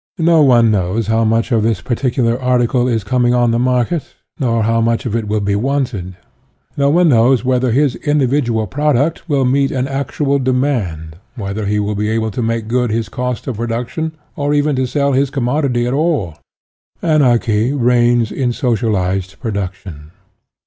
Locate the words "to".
12.31-12.41, 14.77-14.87